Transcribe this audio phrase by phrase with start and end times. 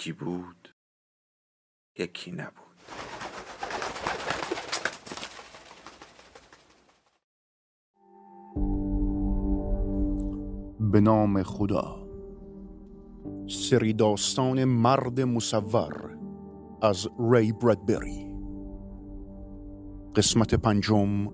[0.00, 0.68] یکی بود
[1.98, 2.54] یکی نبود.
[10.92, 12.06] به نام خدا.
[13.48, 16.18] سری داستان مرد مصور
[16.82, 18.34] از ری برادبری.
[20.16, 21.26] قسمت پنجم.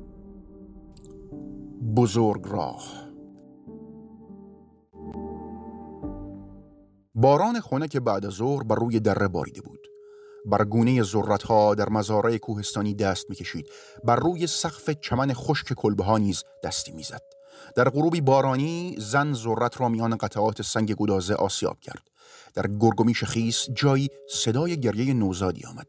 [1.96, 3.05] بزرگ راه.
[7.18, 9.88] باران خونه که بعد از ظهر بر روی دره باریده بود.
[10.46, 11.02] بر گونه
[11.48, 13.68] ها در مزارع کوهستانی دست می‌کشید.
[14.04, 17.22] بر روی سقف چمن خشک کلبه ها نیز دستی می‌زد.
[17.76, 22.02] در غروبی بارانی زن ذرت را میان قطعات سنگ گدازه آسیاب کرد.
[22.54, 25.86] در گرگومیش خیس جایی صدای گریه نوزادی آمد.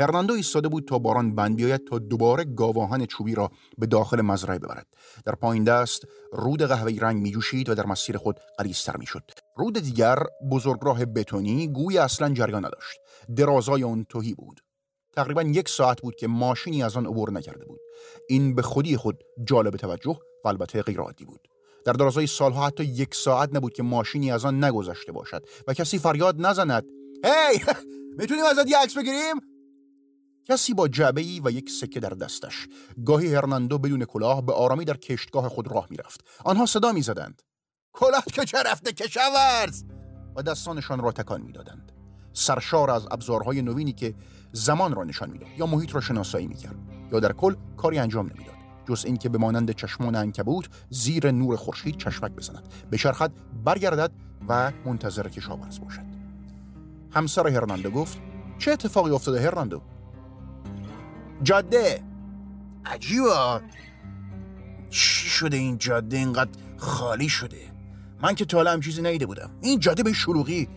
[0.00, 4.58] هرناندو ایستاده بود تا باران بند بیاید تا دوباره گاواهن چوبی را به داخل مزرعه
[4.58, 4.86] ببرد.
[5.24, 9.22] در پایین دست رود قهوه‌ای رنگ میجوشید و در مسیر خود غلیظتر می‌شد.
[9.56, 10.18] رود دیگر
[10.50, 12.98] بزرگراه بتونی گوی اصلا جریان نداشت.
[13.36, 14.60] درازای آن توهی بود.
[15.12, 17.80] تقریبا یک ساعت بود که ماشینی از آن عبور نکرده بود.
[18.28, 21.48] این به خودی خود جالب توجه و البته غیرعادی بود.
[21.84, 25.98] در درازای سالها حتی یک ساعت نبود که ماشینی از آن نگذشته باشد و کسی
[25.98, 26.84] فریاد نزند.
[27.24, 27.60] هی!
[28.18, 29.57] می‌تونیم ازت یه عکس بگیریم؟
[30.50, 32.68] کسی با جعبه ای و یک سکه در دستش.
[33.06, 36.24] گاهی هرناندو بدون کلاه به آرامی در کشتگاه خود راه می‌رفت.
[36.44, 37.42] آنها صدا می‌زدند.
[37.92, 39.84] کلاه که چه رفته کشاورز!
[40.36, 41.92] و دستانشان را تکان می‌دادند.
[42.32, 44.14] سرشار از ابزارهای نوینی که
[44.52, 46.78] زمان را نشان می‌داد یا محیط را شناسایی می‌کرد.
[47.12, 48.54] یا در کل کاری انجام نمی‌داد.
[48.88, 52.68] جز اینکه به مانند چشمان انکبوت زیر نور خورشید چشمک بزند.
[52.92, 53.32] بچرخد
[53.64, 54.10] برگردد
[54.48, 56.06] و منتظر کشاورز باشد.
[57.10, 58.18] همسر هرناندو گفت
[58.58, 59.82] چه اتفاقی افتاده هرناندو؟
[61.42, 62.02] جاده.
[62.86, 63.60] عجیبا
[64.90, 67.72] چی شده این جاده اینقدر خالی شده؟
[68.22, 69.50] من که تا هم چیزی نیده بودم.
[69.60, 70.68] این جاده به شلوغی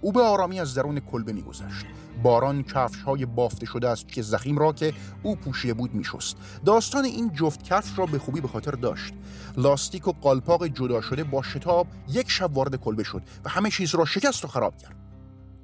[0.00, 1.86] او به آرامی از درون کلبه میگذشت.
[2.22, 6.36] باران کفش های بافته شده از که زخیم را که او پوشیده بود میشست.
[6.64, 9.14] داستان این جفت کفش را به خوبی به خاطر داشت.
[9.56, 13.94] لاستیک و قالپاق جدا شده با شتاب یک شب وارد کلبه شد و همه چیز
[13.94, 15.07] را شکست و خراب کرد.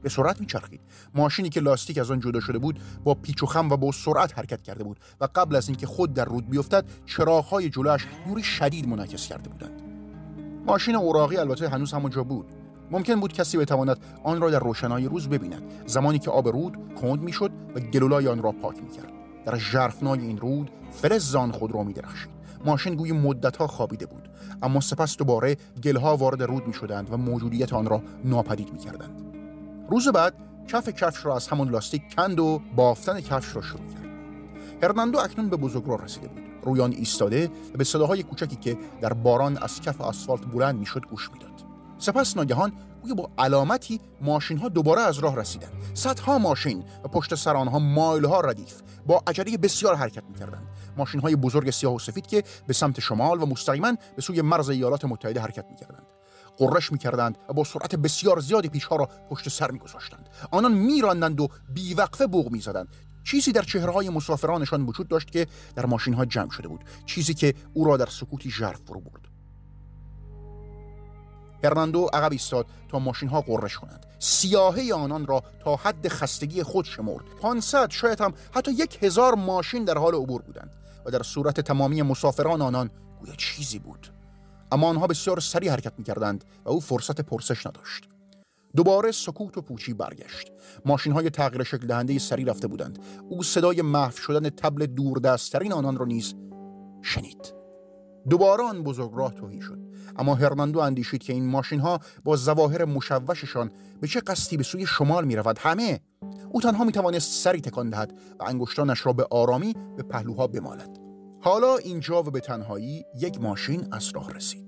[0.04, 0.80] به سرعت میچرخید.
[1.14, 4.38] ماشینی که لاستیک از آن جدا شده بود با پیچ و خم و با سرعت
[4.38, 8.88] حرکت کرده بود و قبل از اینکه خود در رود بیفتد چراغهای جلوش نوری شدید
[8.88, 9.82] منعکس کرده بودند.
[10.66, 12.46] ماشین اوراقی البته هنوز همونجا بود.
[12.90, 15.62] ممکن بود کسی بتواند آن را در روشنایی روز ببیند.
[15.86, 19.12] زمانی که آب رود کند می‌شد و گلولای آن را پاک می‌کرد.
[19.46, 22.30] در ژرفنای این رود فلزان خود را میدرخشید.
[22.64, 24.28] ماشین گوی مدتها خوابیده بود.
[24.62, 29.33] اما سپس دوباره گلها وارد رود می‌شدند و موجودیت آن را ناپدید می‌کردند.
[29.90, 30.34] روز بعد
[30.68, 34.04] کف کفش را از همون لاستیک کند و بافتن کفش را شروع کرد.
[34.82, 36.42] هرناندو اکنون به بزرگراه رسیده بود.
[36.62, 41.06] روی آن ایستاده و به صداهای کوچکی که در باران از کف آسفالت بلند می‌شد
[41.10, 41.50] گوش می‌داد.
[41.98, 47.34] سپس ناگهان گویا با علامتی ماشین ها دوباره از راه رسیدند صدها ماشین و پشت
[47.34, 50.68] سر آنها مایل ها ردیف با عجله بسیار حرکت می‌کردند.
[50.96, 54.68] ماشین های بزرگ سیاه و سفید که به سمت شمال و مستقیما به سوی مرز
[54.68, 56.06] ایالات متحده حرکت می‌کردند.
[56.56, 60.28] قرش می‌کردند و با سرعت بسیار زیادی پیشها را پشت سر میگذاشتند.
[60.50, 62.88] آنان میراندند و بیوقفه بوق می‌زدند.
[63.24, 67.34] چیزی در چهره های مسافرانشان وجود داشت که در ماشین ها جمع شده بود چیزی
[67.34, 69.28] که او را در سکوتی ژرف فرو برد.
[71.64, 74.06] هرناندو عقب ایستاد تا ماشین ها قرش کنند.
[74.18, 77.24] سیاهه آنان را تا حد خستگی خود شمرد.
[77.42, 80.70] 500 شاید هم حتی یک هزار ماشین در حال عبور بودند
[81.06, 82.90] و در صورت تمامی مسافران آنان
[83.20, 84.08] گویا چیزی بود.
[84.74, 88.08] اما آنها بسیار سریع حرکت می‌کردند و او فرصت پرسش نداشت.
[88.76, 90.52] دوباره سکوت و پوچی برگشت.
[90.84, 92.98] ماشین های تغییر شکل دهنده سری رفته بودند.
[93.28, 96.34] او صدای محو شدن تبل دوردستترین آنان را نیز
[97.02, 97.54] شنید.
[98.30, 99.78] دوباره آن بزرگ راه توهی شد.
[100.16, 104.86] اما هرناندو اندیشید که این ماشین ها با زواهر مشوششان به چه قصدی به سوی
[104.86, 106.00] شمال می رود همه!
[106.50, 111.04] او تنها می سری تکان دهد و انگشتانش را به آرامی به پهلوها بمالد.
[111.44, 114.63] حالا اینجا و به تنهایی یک ماشین از راه رسید.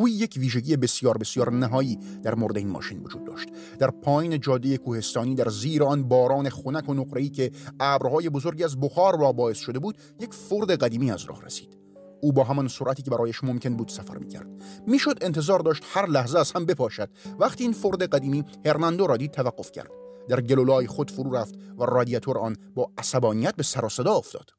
[0.00, 3.48] گویی یک ویژگی بسیار بسیار نهایی در مورد این ماشین وجود داشت.
[3.78, 7.50] در پایین جاده کوهستانی در زیر آن باران خنک و نقره‌ای که
[7.80, 11.78] ابرهای بزرگی از بخار را باعث شده بود یک فرد قدیمی از راه رسید.
[12.20, 14.46] او با همان سرعتی که برایش ممکن بود سفر می‌کرد.
[14.86, 17.10] می‌شد انتظار داشت هر لحظه از هم بپاشد.
[17.38, 19.90] وقتی این فرد قدیمی هرناندو را دید توقف کرد.
[20.28, 24.50] در گلولای خود فرو رفت و رادیاتور آن با عصبانیت به سر و صدا افتاد.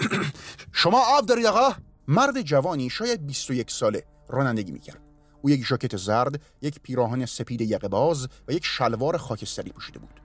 [0.72, 5.00] شما آب دارید آقا؟ مرد جوانی شاید 21 ساله رانندگی می‌کرد.
[5.42, 10.20] او یک ژاکت زرد یک پیراهن سپید یقه باز و یک شلوار خاکستری پوشیده بود.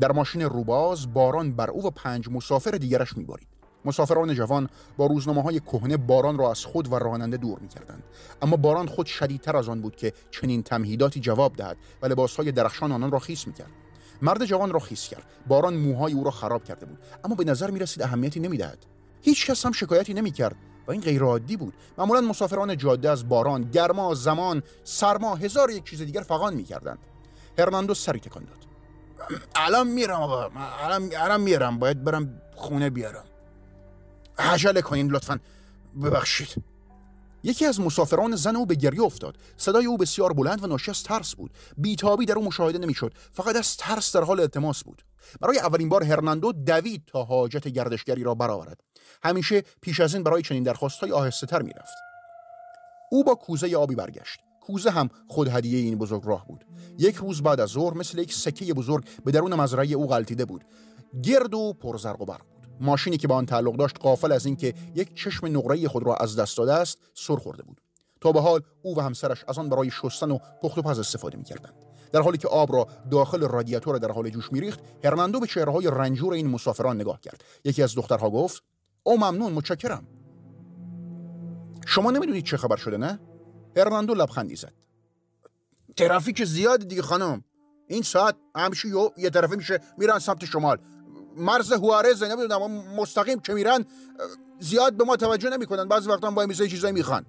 [0.00, 3.48] در ماشین روباز باران بر او و پنج مسافر دیگرش میبارید.
[3.84, 8.02] مسافران جوان با روزنامه های کهنه باران را از خود و راننده دور می‌کردند.
[8.42, 12.52] اما باران خود شدیدتر از آن بود که چنین تمهیداتی جواب دهد و لباس های
[12.52, 13.70] درخشان آنان را خیس می‌کرد.
[14.22, 15.24] مرد جوان را خیس کرد.
[15.48, 16.98] باران موهای او را خراب کرده بود.
[17.24, 18.86] اما به نظر می رسید اهمیتی نمی‌دهد.
[19.22, 21.74] هیچ کس هم شکایتی نمی‌کرد و این غیر عادی بود.
[21.98, 26.98] معمولا مسافران جاده از باران گرما زمان سرما هزار یک چیز دیگر فغان می‌کردند.
[27.58, 28.56] هرناندو سری تکان داد.
[29.54, 30.50] الان میرم آقا.
[30.84, 31.78] الان الان میرم.
[31.78, 33.24] باید برم خونه بیارم.
[34.38, 35.40] عجله کنین لطفا.
[36.02, 36.64] ببخشید.
[37.42, 39.36] یکی از مسافران زن او به گریه افتاد.
[39.56, 41.50] صدای او بسیار بلند و ناشی از ترس بود.
[41.76, 43.12] بیتابی در او مشاهده نمی‌شد.
[43.32, 45.02] فقط از ترس در حال التماس بود.
[45.40, 48.80] برای اولین بار هرناندو دوید تا حاجت گردشگری را برآورد.
[49.22, 51.94] همیشه پیش از این برای چنین درخواستهای آهسته تر می‌رفت.
[53.10, 54.40] او با کوزه آبی برگشت.
[54.60, 56.64] کوزه هم خود هدیه این بزرگ راه بود.
[56.98, 60.64] یک روز بعد از ظهر مثل یک سکه بزرگ به درون مزرعه او غلطیده بود.
[61.22, 62.42] گرد و پرزرق و برق
[62.80, 66.36] ماشینی که با آن تعلق داشت قافل از اینکه یک چشم نقره خود را از
[66.36, 67.80] دست داده است سر خورده بود.
[68.20, 71.38] تا به حال او و همسرش از آن برای شستن و پخت و پز استفاده
[71.38, 71.74] می‌کردند.
[72.12, 76.32] در حالی که آب را داخل رادیاتور در حال جوش میریخت هرناندو به چهرههای رنجور
[76.32, 77.44] این مسافران نگاه کرد.
[77.64, 78.62] یکی از دخترها گفت
[79.02, 80.06] او ممنون متشکرم.
[81.86, 83.20] شما نمی‌دونید چه خبر شده نه؟
[83.76, 84.72] هرناندو لبخندی زد.
[85.96, 87.44] ترافیک زیادی دیگه خانم.
[87.86, 90.78] این ساعت همیشه یه طرفه میشه میرن سمت شمال.
[91.36, 93.84] مرز هوارز نمی‌دونم مستقیم که میرن
[94.60, 95.88] زیاد به ما توجه نمی‌کنن.
[95.88, 97.26] بعضی وقتا با میزه چیزایی می‌خوان.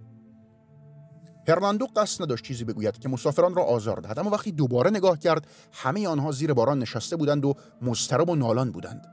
[1.47, 5.47] هرناندو قصد نداشت چیزی بگوید که مسافران را آزار دهد اما وقتی دوباره نگاه کرد
[5.71, 9.07] همه آنها زیر باران نشسته بودند و مضطرب و نالان بودند.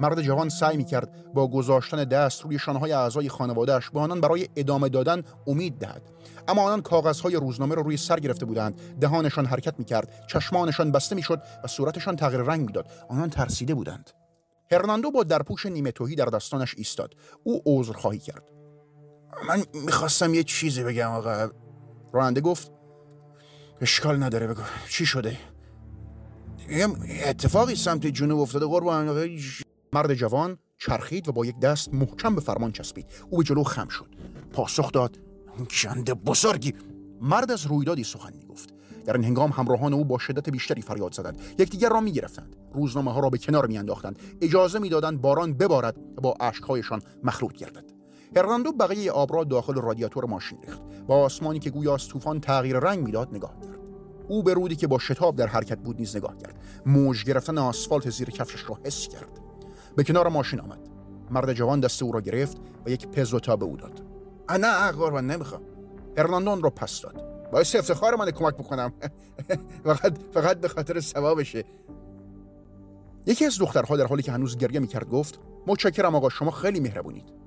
[0.00, 4.48] مرد جوان سعی می کرد با گذاشتن دست روی شانهای اعضای خانوادهش به آنان برای
[4.56, 6.02] ادامه دادن امید دهد.
[6.48, 8.80] اما آنان کاغذهای روزنامه را روی سر گرفته بودند.
[9.00, 12.86] دهانشان حرکت می کرد چشمانشان بسته می شد و صورتشان تغییر رنگ می‌داد.
[13.08, 14.10] آنان ترسیده بودند.
[14.72, 17.14] هرناندو با درپوش نیمه توهی در دستانش ایستاد.
[17.44, 18.42] او عذر خواهی کرد.
[19.48, 21.48] من می‌خواستم یه چیزی بگم آقا.
[22.12, 22.72] راننده گفت
[23.80, 24.62] اشکال نداره بگو.
[24.88, 25.38] چی شده؟
[27.24, 29.28] اتفاقی سمت جنوب افتاده قربان.
[29.92, 33.06] مرد جوان چرخید و با یک دست محکم به فرمان چسبید.
[33.30, 34.06] او به جلو خم شد.
[34.52, 35.18] پاسخ داد
[35.68, 36.74] جنده بزرگی.
[37.20, 38.74] مرد از رویدادی سخن می‌گفت.
[39.04, 41.40] در این هنگام همراهان او با شدت بیشتری فریاد زدند.
[41.58, 42.56] یکدیگر را می‌گرفتند.
[42.74, 44.18] روزنامه ها را به کنار میانداختند.
[44.40, 47.89] اجازه می‌دادند باران ببارد و با اشکهایشان مخلوط گردد.
[48.36, 50.82] هرناندو بقیه آب را داخل رادیاتور ماشین ریخت.
[51.06, 53.78] با آسمانی که گویا از طوفان تغییر رنگ می‌داد نگاه کرد.
[54.28, 56.54] او به رودی که با شتاب در حرکت بود نیز نگاه کرد.
[56.86, 59.40] موج گرفتن آسفالت زیر کفشش را حس کرد.
[59.96, 60.78] به کنار ماشین آمد.
[61.30, 62.56] مرد جوان دست او را گرفت
[62.86, 64.02] و یک پزوتا به او داد.
[64.60, 65.62] نه قربان نمی‌خوام.
[66.18, 67.50] هرناندو را پس داد.
[67.52, 68.92] باعث افتخار من کمک بکنم.
[69.84, 71.64] فقط فقط به خاطر ثوابشه.
[73.26, 77.39] یکی از دخترها در حالی که هنوز گریه می‌کرد گفت متشکرم آقا شما خیلی مهربونید.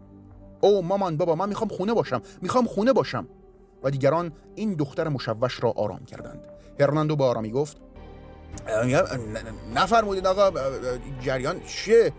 [0.64, 3.28] او مامان بابا من می‌خوام خونه باشم می‌خوام خونه باشم.
[3.84, 6.40] و دیگران این دختر مشوش را آرام کردند.
[6.80, 7.78] هرناندو با آرامی گفت
[9.74, 10.52] نفرمودید آقا
[11.22, 12.14] جریان چیه؟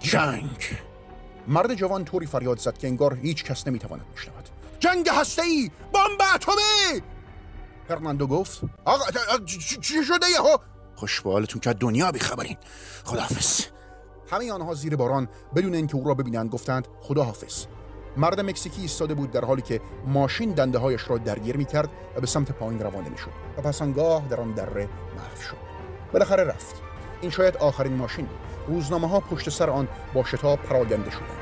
[0.00, 0.76] جنگ.
[1.48, 4.48] مرد جوان طوری فریاد زد که انگار هیچ کس نمی‌تواند بشنود.
[4.78, 7.02] جنگ هسته ای بمب اتمی!
[7.90, 9.04] هرناندو گفت آقا
[9.80, 10.56] چی شده یهو؟
[10.96, 12.56] خوشبالتون که دنیا بیخبرین.
[13.04, 13.64] خداحافظ.
[14.30, 17.66] همه آنها زیر باران بدون اینکه او را ببینند گفتند خداحافظ.
[18.16, 22.20] مرد مکزیکی ایستاده بود در حالی که ماشین دنده هایش را درگیر می کرد و
[22.20, 25.56] به سمت پایین روانه می شد و پس آنگاه در آن دره محو شد.
[26.12, 26.76] بالاخره رفت.
[27.20, 28.38] این شاید آخرین ماشین بود.
[28.66, 31.38] روزنامه ها پشت سر آن با شتاب پراگنده شدند.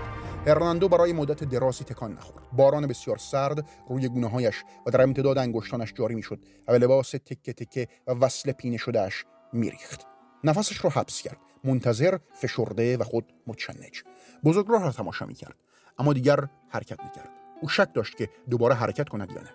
[0.47, 2.45] هرناندو برای مدت درازی تکان نخورد.
[2.53, 7.11] باران بسیار سرد روی گونه هایش و در امتداد انگشتانش جاری می‌شد و به لباس
[7.11, 10.07] تکه تکه و وصل پینه شدهش میریخت.
[10.45, 11.50] نفسش را حبس کرد.
[11.65, 14.03] منتظر فشرده و خود متشنج.
[14.45, 15.57] بزرگراه را تماشا می‌کرد.
[15.99, 17.31] اما دیگر حرکت می‌کرد.
[17.63, 19.51] او شک داشت که دوباره حرکت کند یا نه.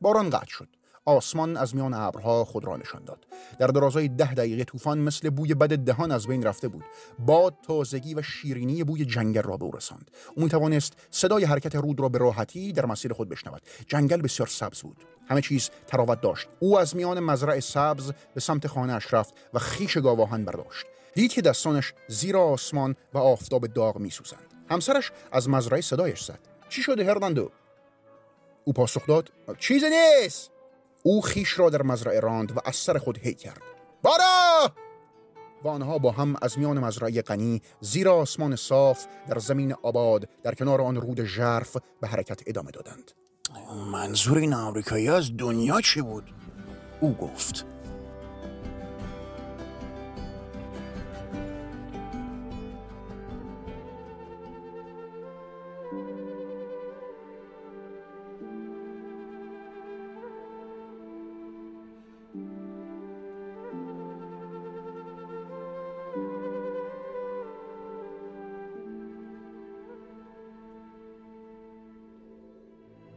[0.00, 0.68] باران قطع شد.
[1.06, 3.26] آسمان از میان ابرها خود را نشان داد.
[3.58, 6.84] در درازای ده دقیقه طوفان مثل بوی بد دهان از بین رفته بود.
[7.18, 10.10] باد تازگی و شیرینی بوی جنگل را به او رساند.
[10.36, 13.62] او توانست صدای حرکت رود را به راحتی در مسیر خود بشنود.
[13.88, 15.04] جنگل بسیار سبز بود.
[15.28, 16.48] همه چیز تراوت داشت.
[16.60, 20.86] او از میان مزرع سبز به سمت خانه اش رفت و خیش گاواهان برداشت.
[21.14, 24.54] دید که دستانش زیر آسمان و آفتاب داغ میسوزند.
[24.70, 26.38] همسرش از مزرعه صدایش زد.
[26.68, 27.50] چی شده هرناندو؟
[28.64, 30.50] او پاسخ داد چیزی نیست!
[31.02, 33.62] او خیش را در مزرعه راند و از سر خود هی کرد.
[34.02, 34.72] بارا!
[35.64, 40.54] و آنها با هم از میان مزرعه غنی زیر آسمان صاف در زمین آباد در
[40.54, 43.12] کنار آن رود ژرف به حرکت ادامه دادند.
[43.92, 46.34] منظور این آمریکایی از دنیا چی بود؟
[47.00, 47.66] او گفت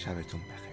[0.00, 0.69] شبتون بخیر.